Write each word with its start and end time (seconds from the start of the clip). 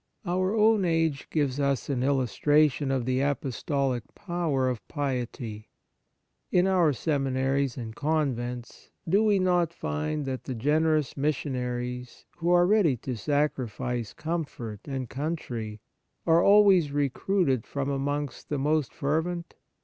Our 0.25 0.55
own 0.55 0.83
age 0.83 1.29
gives 1.29 1.59
us 1.59 1.87
an 1.87 1.99
illustra 2.01 2.71
tion 2.71 2.89
of 2.89 3.05
the 3.05 3.19
apostolic 3.19 4.01
power 4.15 4.67
of 4.67 4.87
piety. 4.87 5.69
In 6.51 6.65
our 6.65 6.91
seminaries 6.91 7.77
and 7.77 7.95
convents, 7.95 8.89
do 9.07 9.23
we 9.23 9.37
not 9.37 9.71
find 9.71 10.25
that 10.25 10.45
the 10.45 10.55
generous 10.55 11.15
mis 11.15 11.35
sionaries, 11.35 12.25
who 12.37 12.49
are 12.49 12.65
ready 12.65 12.97
to 12.97 13.15
sacrifice 13.15 14.11
comfort 14.13 14.79
and 14.87 15.07
country, 15.07 15.81
are 16.25 16.43
always 16.43 16.91
recruited 16.91 17.67
from 17.67 17.87
amongst 17.91 18.49
the 18.49 18.57
most 18.57 18.95
fer 18.95 19.21
vent 19.21 19.53